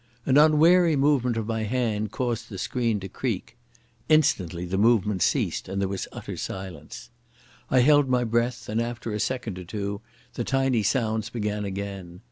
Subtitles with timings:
[0.25, 3.55] An unwary movement of my hand caused the screen to creak.
[4.09, 7.11] Instantly the movements ceased and there was utter silence.
[7.69, 10.01] I held my breath, and after a second or two
[10.33, 12.19] the tiny sounds began again.